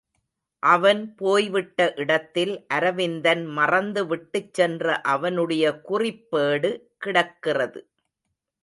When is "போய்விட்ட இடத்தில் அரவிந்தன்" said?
1.15-3.45